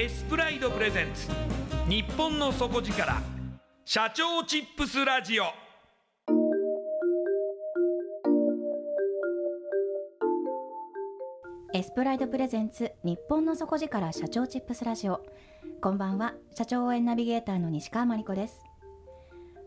[0.00, 1.28] エスプライドプレゼンツ。
[1.88, 3.20] 日本の底力。
[3.84, 5.46] 社長チップスラジオ。
[11.74, 12.92] エスプライドプレゼンツ。
[13.02, 14.12] 日本の底力。
[14.12, 15.20] 社長チップスラジオ。
[15.80, 16.34] こんばんは。
[16.54, 18.62] 社長応援ナビゲーターの西川真理子です。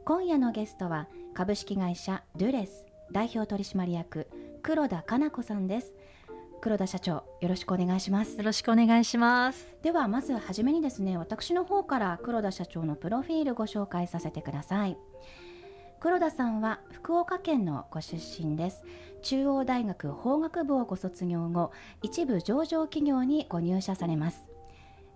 [0.06, 1.10] 今夜のゲストは。
[1.34, 2.86] 株式会社ドゥレス。
[3.12, 4.30] 代表取締役。
[4.64, 5.94] 黒田かな子さんです。
[6.62, 8.38] 黒田社長よろしくお願いします。
[8.38, 9.76] よろしくお願いします。
[9.82, 14.96] ではまずはじめにですね私の方から黒田社長のプロフィールご紹介させてください。
[16.00, 18.84] 黒田さんは福岡県のご出身です。
[19.24, 21.72] 中央大学法学部をご卒業後
[22.04, 24.46] 一部上場企業にご入社されます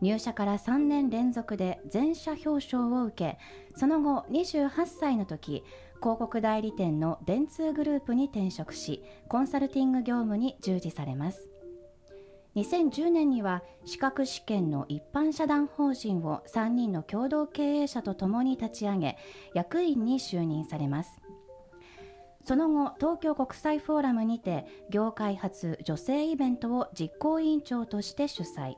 [0.06, 3.40] 入社から3年連続で全社表彰を受け
[3.76, 5.64] その後28歳の時
[6.00, 11.50] 広告代理店の電通グループに転職しコンサルティング業務に従事されます。
[12.56, 19.18] 2010年には資格試験の一般社団法人を3人の共同経営者とともに立ち上げ
[19.56, 21.20] 役員に就任されます。
[22.44, 28.76] その後東京国際フォーラムにて業界初女性イベントを実行委員長として主催。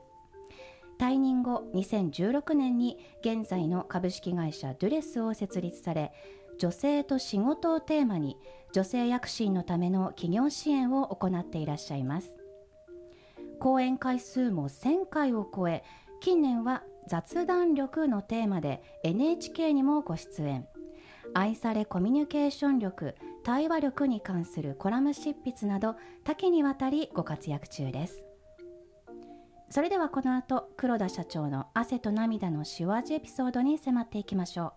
[0.98, 6.12] 退任後2016年に現在の株式会社ドゥレスを設立され
[6.58, 8.36] 女性と仕事をテーマに
[8.72, 12.36] 女性躍進のための企業支援を行っていらっしゃいます。
[13.60, 15.84] 講演回数も1000回を超え
[16.20, 20.66] 近年は雑談力のテーマで NHK にもご出演。
[21.34, 28.27] 愛されコミュニケーション力対話力に関するコラム執筆など多岐にわたりご活躍中です。
[29.70, 34.72] それではこの後黒田社長の汗と涙の塩味エピソードに迫っていきましょう。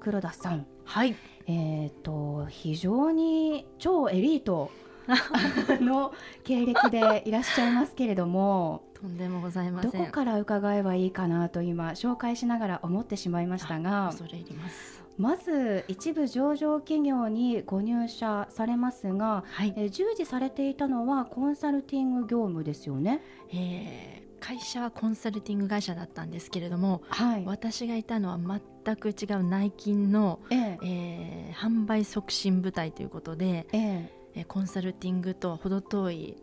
[0.00, 0.64] 黒田さん。
[0.84, 1.16] はい。
[1.48, 4.70] えー、と非常に超エリート。
[5.80, 6.12] の
[6.44, 9.90] 経歴でいらっしゃいますけれどもとんでもございません。
[9.90, 23.20] どこから伺えばいいかなと今紹介しながら思ってしまいましたが恐れ入りますまず一部上場企業にご入社されますが、はい、えー従事されていたのはコンサルティング業務ですよね？
[23.52, 30.78] えー会社はコンサルティング会社だったんですけれどもはい、私がいたのは全く違う内勤の、ええ。
[30.82, 34.12] えー販売促進部隊ということで、ええ。
[34.36, 36.36] えーコンサルティングとは程遠い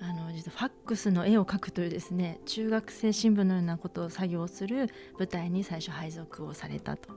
[0.00, 4.88] あの実はファックスの絵を描くというですね中学生新聞のようなことを作業する
[5.18, 7.10] 部隊に最初配属をされたと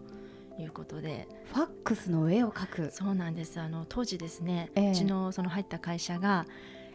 [0.62, 1.28] いうことで。
[1.46, 2.92] ファックスの絵を描く。
[2.92, 3.60] そうなんです。
[3.60, 4.92] あの当時ですね、ええ。
[4.92, 6.46] うちのその入った会社が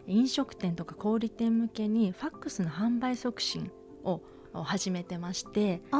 [0.07, 3.71] 飲食店とか小売店向けにファックスの販売促進
[4.03, 4.21] を
[4.53, 5.99] 始めてましてああ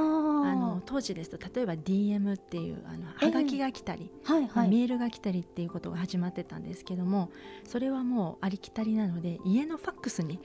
[0.55, 4.69] の当時ですと例えば DM っていうあのはがきが来たり、はいはい。
[4.69, 7.31] メールが来たりっていうことが始まってたんですけども
[7.65, 10.39] それはもうありきたりなので家のファックスに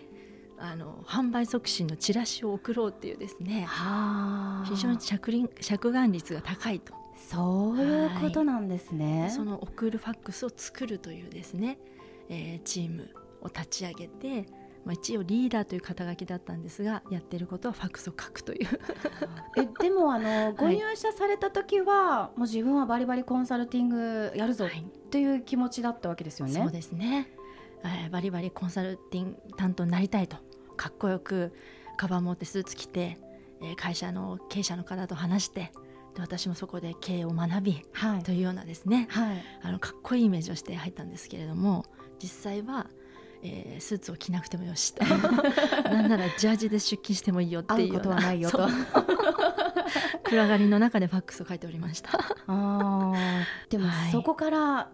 [0.56, 4.66] あの販売促進のチラシを送ろうっていうですねはあ。
[4.68, 9.30] 非常に着輪着眼率が高いとそういうことなんですね。
[9.34, 11.78] その送るファックスを作るというですね、
[12.28, 13.10] えーチーム
[13.42, 14.46] を立ち上げて、
[14.84, 18.68] まあ、一応リーダーという肩書きだったんですがやってることはファックスを書くという。
[19.58, 24.84] えでもあのご入社された時は、もう自分はバリバリコンサルティングやるぞはい。
[25.24, 26.54] う気持ちだったわけですよね。
[26.54, 27.30] そうですね、
[27.84, 30.36] えーバリバリコンサルティング担当になりたいと
[30.76, 31.52] かっこよく
[31.96, 33.18] カバン持ってスーツ着て、
[33.60, 35.72] えー会社の経営者の方と話して
[36.18, 38.22] で私もそこで経営を学びはい。
[38.24, 39.42] というようなですねはい。
[39.62, 41.84] あのかっこいいイメージをして入ったんですけれども
[42.22, 42.86] 実際は、
[43.42, 45.04] えースーツを着なくてもよしと。
[45.88, 48.68] なんならジャージで出勤してもいいよっていうよう会うことはないよと。
[50.24, 52.10] 暗がりの中でファックスを書いておりました。
[52.48, 53.44] あー。
[53.70, 54.12] でもはい。
[54.12, 54.90] そこから、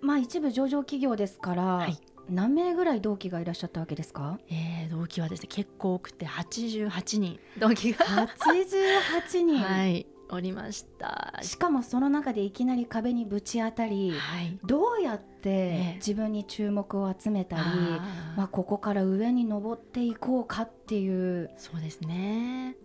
[0.00, 1.98] まあ一部上場企業ですから、はい。
[2.30, 4.38] 何名ぐらい同期がいらっしゃったわけですか？
[4.48, 7.40] えー同期はですね結構多くて88人。
[7.58, 8.06] 同期が。
[8.06, 11.38] 88人、はいおりました。
[11.42, 14.58] しかもその中でいきなり壁にぶち当たり、はい。
[14.64, 22.76] どうやっえてえ自分に注目を集めたり、あーまあ、ここから上に登っていこうかっていうそうですね。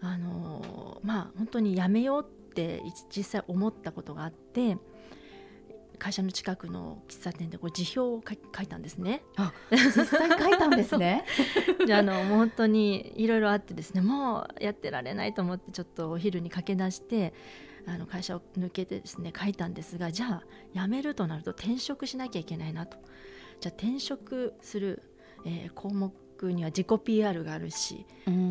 [0.00, 4.78] あのまあ本当にやめようってい実際思ったことがあって。
[5.98, 9.22] 会社の近くの喫茶店でこう辞表を書いたんですね。
[9.70, 11.24] 実際書いたんですね。
[11.86, 17.34] であのもう本当にいろいろあってですねもうやってられないと思ってちょっとお昼に駆け出して
[17.86, 20.44] あの会社を抜けてですね書いたんですがじゃあ
[20.74, 22.96] 辞めるとなると転職しなきゃいけないなと
[23.60, 25.02] じゃあ転職する、
[25.44, 26.12] えー項目
[26.42, 28.04] には自己 PR があるし、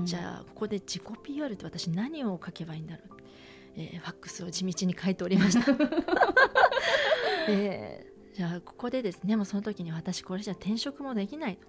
[0.06, 3.18] じゃあここで自己 PR って私何を書けばいいんだろう、
[3.76, 5.66] えーファックスを地道に書いておりました。
[7.48, 11.68] でじゃあここでですねもうその時に私これじゃ転職もできないと。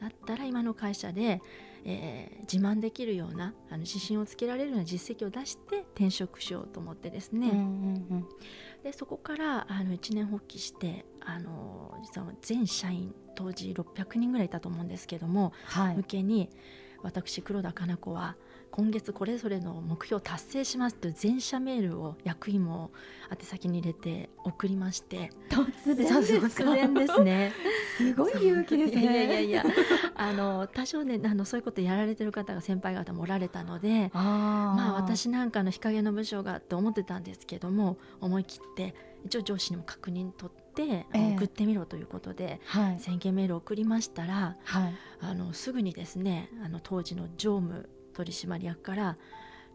[0.00, 1.42] だったら今の会社で、
[1.84, 7.60] えー自慢できるようなあの自信をつけられるような実績を出して転職しようと思ってですね、うんう
[8.14, 8.28] ん
[8.82, 15.96] でそこからあの一年発起してあの実は全社員当時600人ぐらいいたと思うんですけども、はい。
[15.96, 16.48] 向けに
[17.02, 18.36] 私黒田加奈子は
[18.70, 22.92] 今月これぞれの目標を達成しますという全社メールを役員も
[23.30, 25.30] 宛先に入れて送りまして。
[25.48, 27.52] 突然ですね。
[27.98, 29.02] すごい勇気ですね。
[29.02, 29.64] いやいやいや
[30.14, 38.94] あの多少ねあのそういうことやられてる方が先輩方もおられたのでまあ私なんかの日陰の部署がって思ってたんですけども思い切って
[39.24, 43.00] 一応上司にも確認取って、送ってみろということではい。
[43.00, 44.94] 宣言メールを送りましたらはい。
[45.20, 49.16] あのすぐにですねあの当時の常務取締役から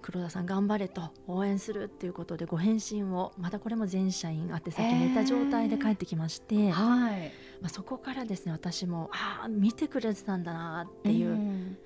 [0.02, 7.32] 黒田さん頑張れと応援するっていうことでご返信をまたこれも全社員宛先に入れた状態で帰ってきまして、はい。
[7.60, 11.78] まあ、そこからですね私もああ見てくれてたんだなっていう,、ん。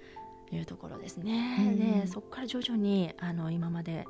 [0.51, 2.01] いうところですね、うん。
[2.01, 4.06] でそこから徐々にあの今まで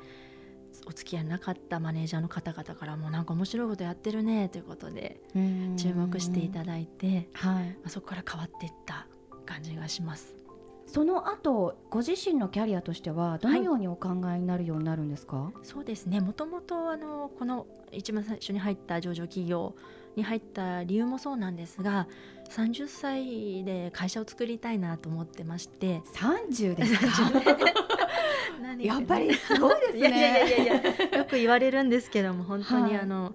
[0.86, 5.76] お付き合いなかったマネージャーの方々からもなんか面白いことやってるねということでうん。
[5.76, 7.64] 注目していただいて、はい。
[7.64, 9.06] まあ、そこから変わっていった
[9.46, 10.39] 感じがします。
[10.92, 16.20] その後ご自身のキャリアとしてはどのようにお考えになるようになるんですか、そうですね。
[16.20, 19.74] もともとあのこの一番最初に入った上場企業
[20.16, 22.08] に入った理由もそうなんですが
[22.50, 26.02] 30歳で会社を作りたいなと思ってまして。
[26.14, 27.30] 30ですか？
[28.60, 29.98] 何やっぱりすごいですね。
[29.98, 30.66] いやいやい
[31.12, 31.18] や。
[31.18, 33.02] よく言われるんですけども本当にはい。
[33.02, 33.32] あの、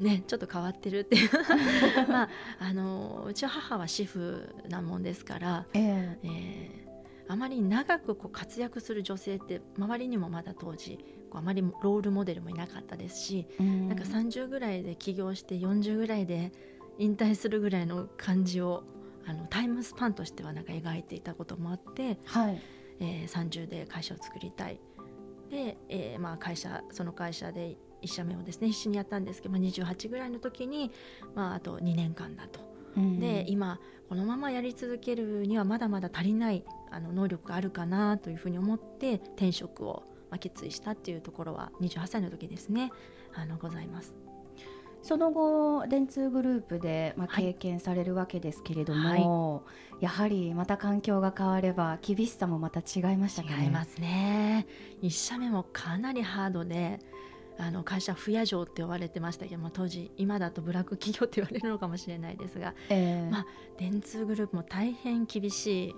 [0.00, 1.30] ねちょっと変わってるっていう。
[2.08, 2.28] まあ
[2.58, 6.18] あのうちは母は主婦なもんですから、ええ。
[6.22, 6.90] えー
[7.30, 10.98] あまり長くこう活躍する女性って周りにもまだ当時
[11.30, 13.88] こうあまりロールモデルもいなかったですし、うん。
[13.88, 16.50] なんか30ぐらいで起業して40ぐらいで
[16.98, 18.82] 引退するぐらいの感じを
[19.26, 22.60] あのタイムスパンとしてはなんか描いていたこともあって、はい。
[22.98, 24.80] えー30で会社を作りたい。
[25.50, 30.90] で、えーまあ、会社その会社で1社目をですね必死にやったんですけど、まあ、28ぐらいの時に、
[31.34, 32.60] まあ、あと2年間だと。
[32.96, 33.20] うん。
[33.20, 42.90] で今このままやり続けるにはまだまだ足りないあの能力があるかなというふうに思って転職を、まあ、決意したっていうところは28歳の時ですね
[43.34, 44.14] あのございます。
[45.02, 47.44] その後電通グループで、まあ、はい。
[47.44, 49.64] 経験されるわけですけれども、
[50.00, 53.64] やはりまた環境が変われば厳しさもまた違いましたかね？
[53.64, 54.66] 違いますね。
[55.02, 56.98] 1社目もかなりハードで
[57.60, 63.30] あの会社不夜城って呼ばれてましたけども当時今だとブラック企業って言われるのかもしれないですがええ。
[63.30, 65.94] まあ電通グループも大変厳しい。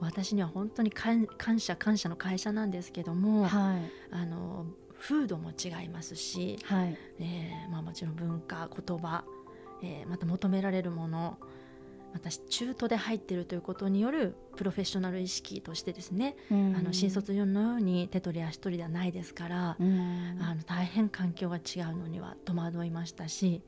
[0.00, 3.90] 私には本当に感感謝感謝の会社なんですけども、はい。
[4.10, 4.66] あの
[4.98, 6.98] 風土も違いますし、はい。
[7.18, 9.24] えーまあ、もちろん文化言葉、
[9.82, 11.38] えーまた求められるもの
[12.14, 20.38] また中途で入っているということによるプロフェッショナル意識としてですね、あの新卒業のように手取り足取りではないですから、うん。
[20.40, 23.62] あの大変環境が違うのには戸惑いましたし、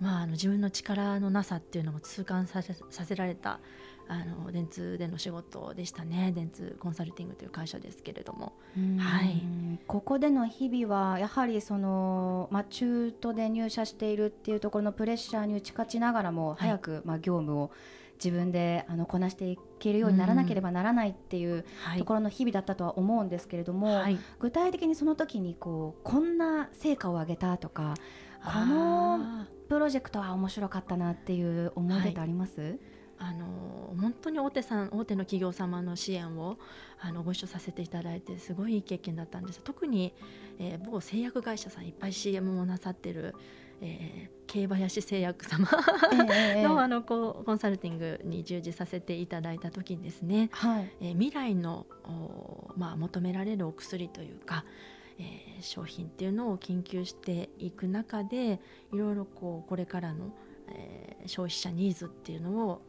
[0.00, 3.60] まあ、あの自分の力のなさっていうのも痛感させさせられた
[4.08, 6.32] あの電通での仕事でしたね。
[6.34, 8.52] 電通コンサルティングという会社ですけれども。
[8.76, 8.98] うん。
[8.98, 9.42] はい。
[9.86, 16.62] ここでの日々はやはりその、まあ、中途で入社しているっていうところのプレッシャーに打ち勝ちながらも、い。
[16.62, 17.72] 早く、まあ、業務を
[18.22, 21.98] 自分であのこなしていけるようにならなければならないっていうはい。
[21.98, 27.94] ところの日々だったとは思うんですけれども、はい、具体的にその時にこうこんな成果を上げたとか
[28.46, 32.78] このプロジェクトは面白かったなっていう思い出ってあります、
[33.18, 36.58] あの本当に大手さん大手の企業様の支援を
[37.00, 39.60] あのご一緒させていただいてすごいいい経験だったんです。
[39.64, 40.14] 特に、
[40.58, 43.34] えー某製薬会社さんいっぱい CM をなさってる、
[43.80, 45.68] えー、競林製薬様
[46.12, 50.92] ええのあのこうコンサルティングに従事させていただいた時にですね、はい。
[51.00, 54.64] えー未来の、おまあ、求められるお薬というか、
[55.18, 58.60] えー商品っていうのを研究していく中で
[58.92, 60.34] いろいろこうこれからの、
[60.68, 62.82] えー消費者ニーズっていうのを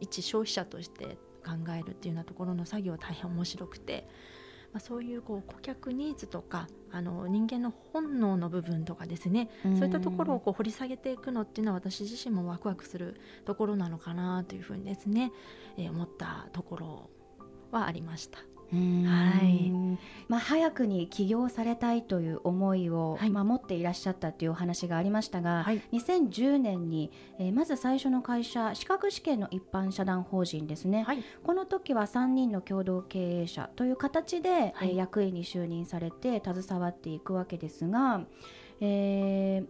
[0.00, 4.06] 一消費者として考えるっていうようなところの作業は大変面白くて、
[4.72, 15.32] まあ、そういうこう顧客ニーズとかあの人間の本能の部分とかですねそういったところをこう掘り下げていくのっていうのは私自身もワクワクするところなのかなというふうにですね、
[15.76, 17.10] えー思ったところ
[17.70, 18.51] はありました。
[18.72, 19.70] うんはい。
[20.28, 23.30] まあ、早くに起業されたいという思いを、はい。
[23.30, 25.82] まあ、持っていらっしゃったというお話がありましたが、はい。
[25.92, 31.22] 2010年に、えーまず最初の会社資格試験の一般社団法人ですね、はい。
[31.42, 34.90] この時は3人の共同経営者という形で、はい。
[34.90, 38.22] えー役員に就任されて携わっていくわけですが、
[38.80, 39.66] えー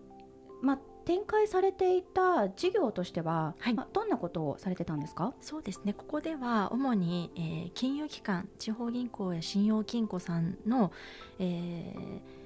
[0.63, 3.75] まあ、展開されていた事業としては、はい。
[3.75, 5.35] まあ、どんなことをされてたんですか？
[5.41, 5.93] そうですね。
[5.93, 10.93] ここでは主に、えー金融機関地方銀行や信用金庫さんの、
[11.39, 12.43] えー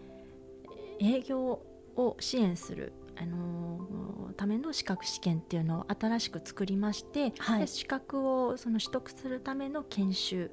[0.99, 1.61] 営業
[1.97, 7.61] を支援する、あのーための資格試験っていうのを新しく作りまして、はい。
[7.61, 10.51] で資格をその取得するための研修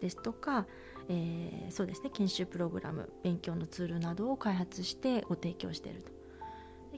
[0.00, 0.66] ですとか、
[1.08, 2.10] えーそうですね。
[2.12, 6.12] 研修プログラム勉強のツールなどを開発してご提供していると。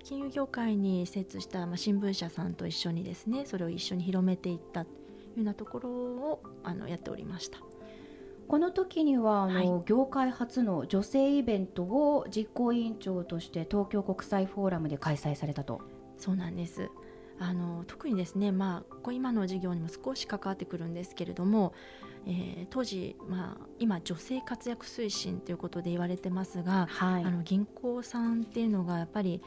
[0.07, 7.59] で金融業界に精通した、まあ、新聞社さんと一緒にですねそれを一緒に広めていったというようなところをあのやっておりました。
[8.49, 15.81] この時にはあの、は業界初の女性イベントを実行委員長として東京国際フォーラムで開催されたと。
[16.17, 16.89] そうなんです
[17.39, 21.75] あの特にですね、まあ、こう今の授業にも少し関わってくるんですけれども、
[22.27, 29.43] えー当時、まあ、今女性活躍推進ということで言われてますが、はいあの銀行さんっていうのがやっぱり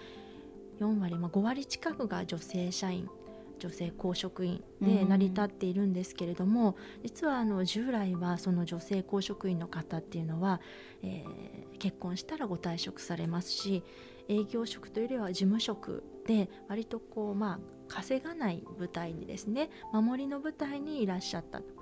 [0.80, 3.10] 4割、まあ、5割近くが女性社員
[3.60, 10.62] 女性公職員で成り立っているんですけれども、実はあの従来はその女性公職員の方っていうのは、
[11.04, 13.84] えー結婚したらご退職されますし
[14.28, 21.79] 営業職というよりは事務職で割とこうまあ稼がない舞台にですね守りの舞台にいらっしゃったと。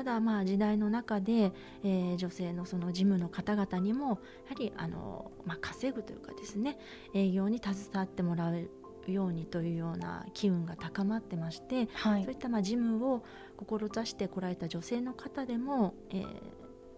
[0.00, 1.52] ただまあ時代の中で、
[1.84, 4.18] えー女性のその事務の方々にもやは
[4.58, 6.78] りあの、まあ、稼ぐというかですね
[7.14, 8.70] 営業に携わってもらう
[9.06, 12.22] ようにというような機運が高まってまして、はい。
[12.24, 13.22] そういったまあ事務を
[13.58, 16.24] 志してこられた女性の方でも、えー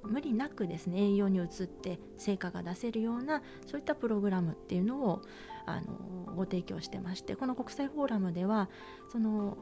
[0.04, 5.22] 無理なくですね営業に移って成果が出せるようなそういったプログラムっていうのを
[5.64, 8.68] あのご提供してましてこの国際フォーラムでは
[9.12, 9.56] その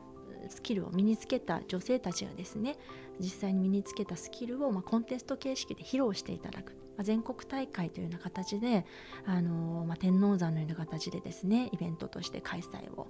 [0.49, 2.77] スキルを身につけた女性たちがですね
[3.19, 8.87] 実際に身につけたスキルを、まあ、コンテスト形式で披露していただく、まあ、全国大会というような形で
[9.27, 13.07] あの、まあ、天王山のような形でですねイベントとして開催を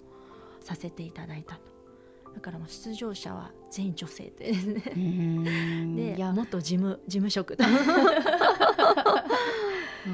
[0.61, 1.81] させていただいたと。
[2.35, 4.83] だからもう出場者は全員女性というですね。
[5.97, 6.33] でいや。
[6.33, 7.65] 元事務事務職と。
[7.67, 7.71] そ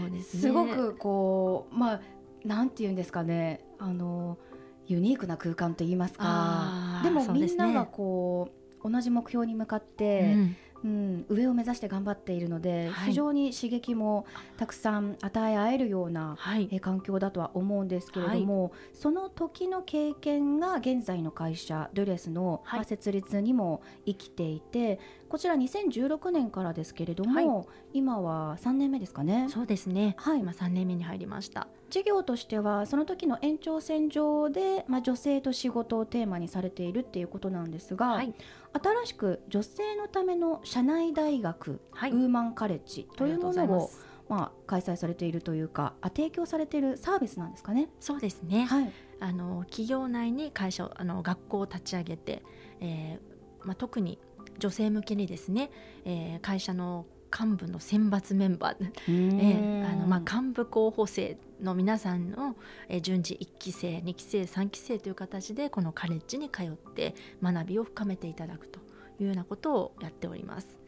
[0.07, 0.41] うですね。
[0.41, 2.01] すごくこうまあ
[2.45, 3.61] なんて言うんですかね。
[3.79, 4.39] あの
[4.87, 8.51] ユニークな空間と言いますかでもみんながこ
[8.83, 10.57] う同じ目標に向かって、うん。
[10.85, 13.09] うん、上を目指して頑張っているので、はい。
[13.09, 14.27] 非常に刺激も
[14.57, 16.69] たくさん与え合えるようなはい。
[16.71, 29.49] えー環境だとは思うんですけれども、その時の経験が現在の会社ドゥレスの、設立にも生きていてこちら2016年からですけれども、今は3年目ですかね。
[29.51, 30.41] そうですね、はい。
[30.41, 31.67] 今3年目に入りました。
[31.91, 38.35] 事業としてはその時の延長線上で、まあ、女性と仕事をテーマにされているっていうことなんですが、はい。
[38.73, 42.11] 新しく女性のための社内大学、はい。
[42.13, 43.91] ウーマンカレッジというものを
[44.29, 47.89] まあ、開催されているというかあ提供されているサービスなんですかね。
[48.01, 52.43] そうですね、はい、あの企業内に会社をあの学校を立ち上げて、
[52.81, 54.19] えーまあ、特に
[54.59, 55.71] 女性向けにですね、
[56.05, 57.07] えー会社の
[57.39, 62.57] 幹部の選抜メンバー、 えーあのまあ、幹部候補生の皆さんの、
[62.89, 68.81] えー順次1期生2期生3期生という形でこのカレッジに通って学びを深めていただくと
[69.21, 70.79] いうようなことをやっております。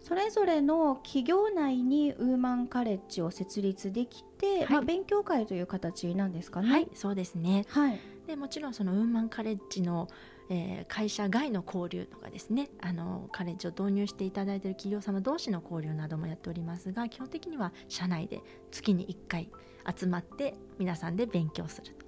[0.00, 6.70] それぞれの企業内にウーマンカレッジを設立できて、はいまあ、勉強会という形なんですかね。
[6.70, 10.06] はい、そうですねはいでもちろんそのウーマンカレッジの、
[10.50, 12.70] えー会社外の交流とかですね。
[12.80, 18.40] あのカレッジを導入していただいている企業様同士の交流などもやっておりますが基本的には社内で
[18.70, 19.50] 月に1回
[19.96, 22.06] 集まって皆さんで勉強すると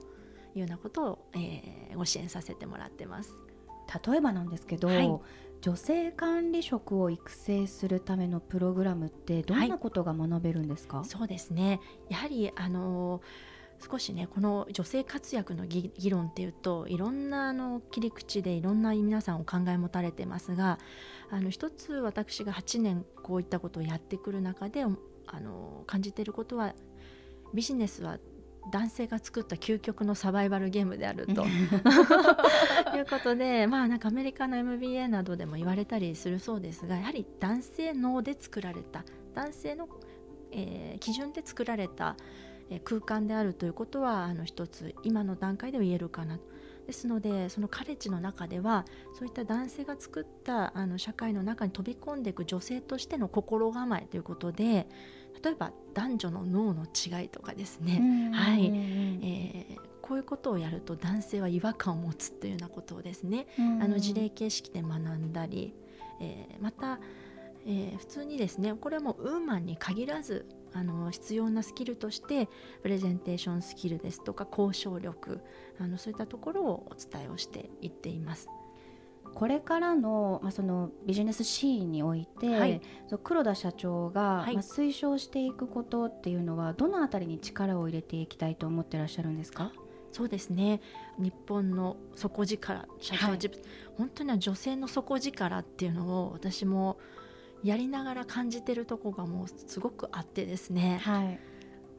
[0.54, 3.32] いうようなことを、えーご支援させてもらってます。
[4.06, 5.20] 例えばなんですけど、はい。
[5.60, 11.80] 女性管理職を育成するためのプログラムってどんなことが学べるんですか、そうですね。
[12.08, 13.20] やはりあの
[13.80, 20.78] 少しねこの女性活躍の議議論っていうといろんなあの切り口でいろんな皆さんお考え持たれてますが
[21.30, 26.74] あの一つ私が8年こういったことをやってくる中であの感じていることは
[27.54, 28.18] ビジネスは
[28.70, 31.44] 男性が作った究極のサバイバルゲームであると。
[32.94, 39.88] いうことで、まあ、なんかアメリカの MBA などでも言われたりするそうですがやはり男性脳で作られた男性の、
[40.52, 46.38] えー基準で作られた、えー空間であるということはあの一つ今の段階では言えるかな。
[46.38, 46.50] と。
[46.90, 48.84] ですのでそのカレッジの中では
[49.16, 54.88] そういった男性が作ったあの社会の中に飛び込んでいく女性としての心構えということで
[55.42, 58.76] 例えば男女の脳の違いとかですね、うんはいうん
[59.22, 63.80] えーこういうことをやると男性は違和感を持つというようなことをですね、うん。
[63.80, 65.72] あの事例形式で学んだり、
[66.20, 66.98] えーまた、
[67.66, 72.48] えー普通にですねこれはもうウーマンに限らずあの必要なスキルとして
[72.82, 75.40] プレゼンテーションスキルですとか交渉力
[75.78, 78.48] あのそういったところをお伝えをしていっています。
[79.32, 82.80] これからの,、まあそのビジネスシーンにおいて、はい。
[83.22, 84.54] 黒田社長が、はい。
[84.54, 89.70] まあ、推奨していくことっていうのはどのあたりに力を入れていきたいと思ってらっしゃるんですか？
[90.10, 90.80] そうですね。
[91.16, 93.32] 日本の底力社長、はい。
[93.34, 93.60] 自分
[93.96, 96.98] 本当には女性の底力っていうのを私も
[97.62, 101.00] やりながら感じてるとこがもうすごくあってですね。
[101.02, 101.38] はい。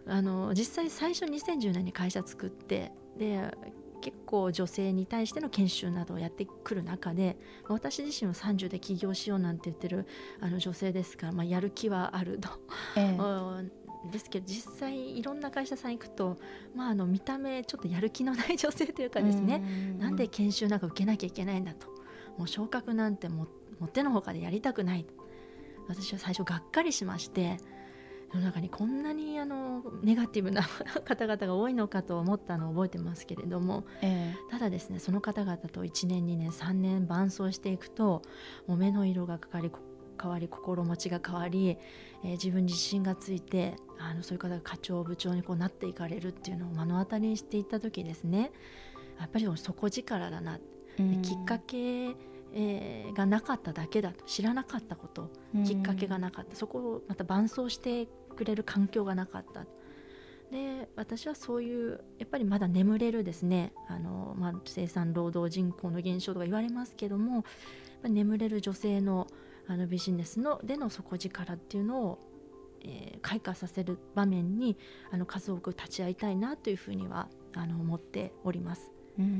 [0.07, 3.55] あの実際最初2010年に会社作ってで
[4.01, 10.07] 結構女性に対しての研修などをやってくる中で私自身は30で起業しようなんて言ってる
[10.39, 12.49] あの女性ですから、まあ、やる気はあると。
[12.95, 13.17] ええ。
[13.21, 13.23] う
[13.61, 13.71] ん
[14.11, 16.37] ですけど実際いろんな会社さん行くと、
[16.73, 19.63] まあ、あの見た目ちょっとやる気のない女性というかですね、
[19.95, 21.87] うなんで研修なんか受けなきゃいけないんだと。
[22.35, 23.47] もう昇格なんても
[23.79, 25.05] もってのほかでやりたくない
[25.91, 27.57] 私は最初がっかりしまして
[28.33, 30.63] 世の中にこんなにあのネガティブな
[31.03, 38.21] 方々が多いのかと思ったのを覚えてますけれどもえただですねその方々と1年2年3年伴走していくと
[38.67, 39.79] もう目の色が変わりこ
[40.21, 41.77] 変わり心持ちが変わり、
[42.23, 48.51] えー自分に自信がついてあのそういう方が課長部長にこうなっていかれるっていうのを目の当たりにしていった時ですね。
[49.19, 50.59] やっぱり底力だな、
[51.21, 52.15] きっかけ、
[52.53, 55.29] えーがなかっただけだと知らなかったこと
[55.65, 56.55] きっかけがなかった。
[56.55, 59.65] そこをまた伴走してくれる環境がなかった。
[60.51, 63.73] で私はそういうやっぱりまだ眠れるですね。
[63.87, 67.45] あの、まあ、生産労働人口の減少とか言われますけども
[68.03, 69.27] 眠れる女性の
[69.67, 72.19] あのビジネスのでの底力っていうのを、
[72.81, 74.77] えー開花させる場面に
[75.11, 78.91] あの数多く立ち会いたいなというふうにはあの思っております。
[79.17, 79.31] うんうん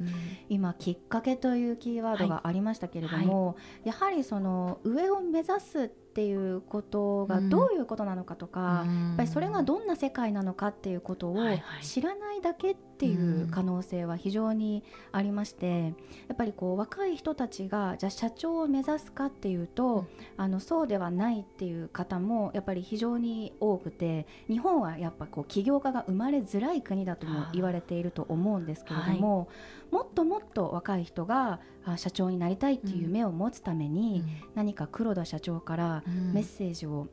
[0.00, 0.12] うんうん。
[0.48, 7.48] 今きっかけというキーワードがありましたけれども、やはりその上を目指すっていうことがうん。
[7.48, 9.08] どういうことなのかとか、うん。
[9.08, 11.82] やっぱりそれがどんな世界なのかっていうことをはいはい。
[11.82, 15.94] 知らないだけっていう可能性は非常にありまして
[16.28, 29.48] やっぱりこう若い人たちがじゃあ社長を目指すかっていうと、あのそうではないっていう方もやっぱり非常に多くて日本はやっぱこう起業家が生まれづらい国だとも言われていると思うんですけれども、
[29.92, 34.24] もっともっと若い人があ社長になりたいっていう夢を持つために、
[34.54, 36.32] 何か黒田社長からうん。
[36.32, 37.08] メッセージを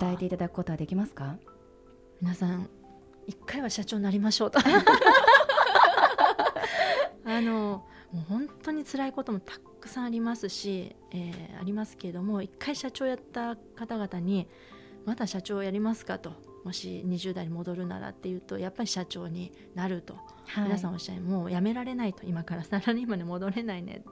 [0.00, 1.36] 伝えていただくことはできますか、
[2.20, 2.68] 皆さん
[3.26, 4.58] 一回は社長になりましょうと。
[7.24, 14.48] あのもう本当に辛いこともたくさんありますし、えーありますけれども一回社長やった方々に
[15.04, 16.32] また社長やりますかと。
[16.64, 20.64] もし20代に戻るならっていうとやっぱり社長になると、はい。
[20.64, 22.24] 皆さんおっしゃるもう辞められないと。
[22.24, 22.64] 今から。
[22.64, 24.02] サラリーマンに戻れないね。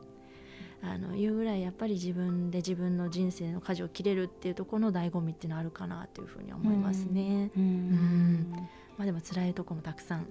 [0.83, 7.51] あのいうぐらいやっぱり自分で自分の人生の舵を切れるっていうところの醍醐味っていうのはあるかなというふうに思いますね。
[7.57, 7.62] うん。
[7.62, 8.51] ん。
[8.97, 10.27] まあでも辛いとこもたくさん。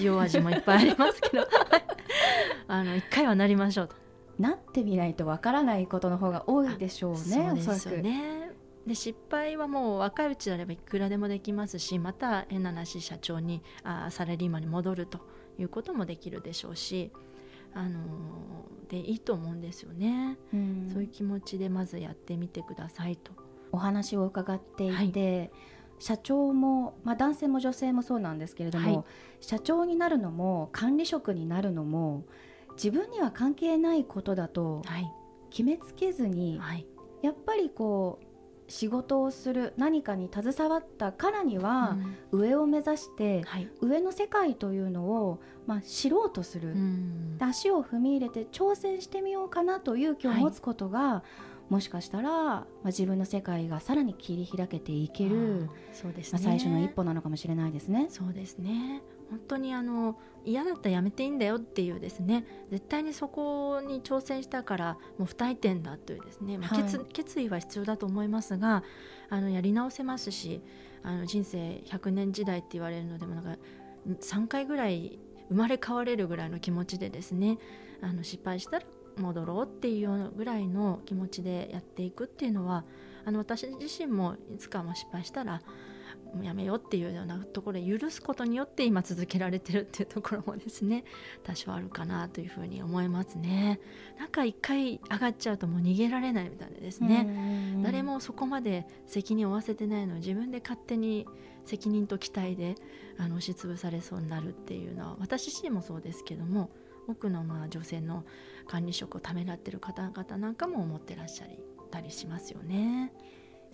[0.00, 1.46] 塩味もいっぱいありますけど。
[2.66, 3.96] あの一回はなりましょうと。
[4.38, 7.88] なってみないとわからないことの方が多いでしょうねそうです。
[7.88, 8.43] よね。
[8.86, 15.20] で失敗はもう若いうちであればいくらでもできますしまた変な話社長にあサラリーマンに戻ると
[15.58, 17.10] いうこともできるでしょうし、
[17.72, 20.90] あのーでいいと思うんですよね、うん。
[20.92, 23.32] そういう気持ちでまずやってみてくださいと。
[23.72, 25.50] お話を伺っていて、
[25.98, 29.04] 社長も、まあ、男性も女性もそうなんですけれども、はい。
[29.40, 32.24] 社長になるのも管理職になるのも
[32.72, 35.10] 自分には関係ないことだとはい。
[35.50, 36.86] 決めつけずに、はい。
[37.22, 38.26] やっぱりこう
[38.68, 41.96] 仕事をする何かに携わったからには、
[42.32, 42.40] うん。
[42.40, 43.68] 上を目指してはい。
[43.80, 47.38] 上の世界というのを、まあ、知ろうとする、うん。
[47.38, 51.22] で足を踏み入れて挑戦してみようかなという気を持つことが、
[51.70, 58.06] もしかしたら、まあ、自分の世界がさらに切り開けていける、そうですまあ、ね、最初の一歩なのかもしれないですね。
[58.10, 62.44] そうですね本当にあの嫌だったらやめていいんだよっていうですね。
[62.70, 66.82] 絶対にそこに挑戦したからもう不退転だというですね、まあはい。
[66.84, 68.84] 決決意は必要だと思いますが
[69.30, 70.60] あのやり直せますし
[71.02, 73.56] あの人生100年時代って言われるのでもなんか
[74.06, 77.58] 3回ぐらい生まれ変われるぐらいの気持ちでですね
[78.00, 82.84] あの失敗したら戻ろうっていうぐらいの気持ちでやっていくっていうのは
[83.24, 85.62] あの私自身もいつかも失敗したら
[86.34, 91.04] もうやめようっていうようなところで許すことによって今続けられてるっていうところもですね
[91.42, 93.80] 多少あるかなというふうに思いますね
[94.18, 101.26] なんか一回上がっちゃうともう逃げられないみたいなですね、誰もそこまで責任を負わせてないのに自分で勝手に
[101.64, 102.74] 責任と期待で
[103.18, 106.70] あの押しつぶされそうになるっていうのは私自身もそうですけども
[107.08, 108.24] 多くのまあ女性の
[108.66, 111.48] 管理職をためらってる方々なんかも思ってらっしゃっ
[111.90, 113.12] たりしますよね。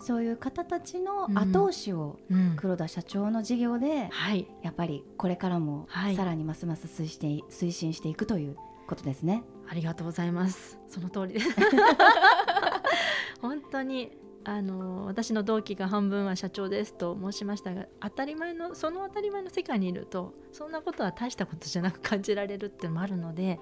[0.01, 9.43] そういう方たちの後押しをうん黒田社長の事業ではいやっぱりこれからもはいさらにますます推して推進していくということですね。
[9.69, 10.77] ありがとうございます。
[10.89, 11.49] その通りです。
[13.39, 14.11] 本当に
[14.43, 23.59] あの私の同期が半分は社長ですと申しましたが当たり前のその当たり前の世界にいるとそんなことは大したことじゃなく感じられるってのもあるので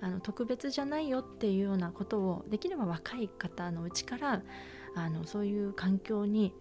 [0.00, 4.42] あの特別じゃないよっていうようなことをできれば若い方のうちから
[4.96, 6.52] あのそういう環境に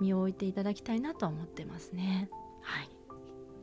[0.00, 2.28] 身を置いていただきたいなとは思ってますね。
[2.62, 2.88] はい。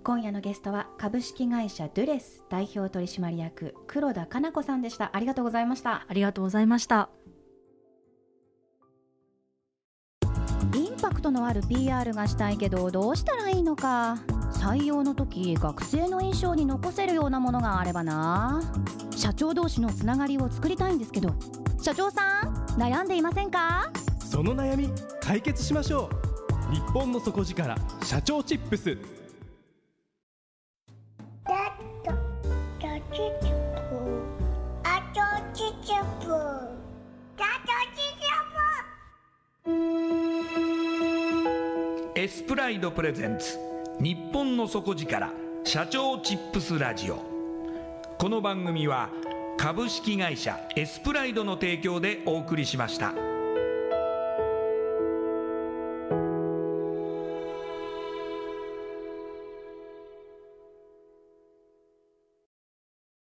[0.04, 5.10] 今夜のゲストは株式会社ドゥレス代表取締役黒田かな子さんでした。
[5.14, 6.06] ありがとうございました。
[6.08, 7.10] ありがとうございました。
[10.76, 14.18] インパクトのある PR がしたいけどどうしたらいいのか。
[14.54, 18.62] 採用の時学生の印象に残せるようなものがあればな。
[19.16, 21.34] 社長同士のつながりを作りたいんですけど。
[21.82, 23.92] 社長さん悩んでいませんか？
[24.30, 26.08] その悩み解決しましょ
[26.72, 26.72] う。
[26.72, 28.96] 日本の底力社長チップス。
[42.16, 43.58] エスプライドプレゼンツ
[44.00, 47.18] 日本の底力社長チップスラジオ。
[48.20, 49.10] この番組は
[49.58, 53.29] 株式会社エスプライドの提供でお送りしました。